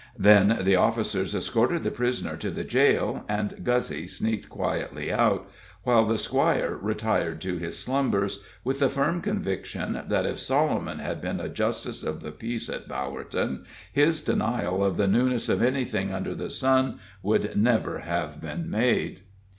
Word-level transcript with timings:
Then 0.17 0.57
the 0.61 0.75
officers 0.77 1.35
escorted 1.35 1.83
the 1.83 1.91
prisoner 1.91 2.35
to 2.37 2.49
the 2.49 2.63
jail, 2.63 3.23
and 3.29 3.63
Guzzy 3.63 4.07
sneaked 4.07 4.49
quietly 4.49 5.11
out, 5.11 5.47
while 5.83 6.05
the 6.07 6.17
squire 6.17 6.75
retired 6.81 7.39
to 7.41 7.59
his 7.59 7.77
slumbers, 7.77 8.43
with 8.63 8.79
the 8.79 8.89
firm 8.89 9.21
conviction 9.21 10.01
that 10.07 10.25
if 10.25 10.39
Solomon 10.39 10.97
had 10.97 11.21
been 11.21 11.39
a 11.39 11.49
justice 11.49 12.01
of 12.03 12.21
the 12.21 12.31
peace 12.31 12.67
at 12.67 12.87
Bowerton, 12.87 13.63
his 13.93 14.21
denial 14.21 14.83
of 14.83 14.97
the 14.97 15.07
newness 15.07 15.49
of 15.49 15.61
anything 15.61 16.11
under 16.11 16.33
the 16.33 16.49
sun 16.49 16.99
would 17.21 17.55
never 17.55 17.99
have 17.99 18.41
been 18.41 18.71
made. 18.71 19.21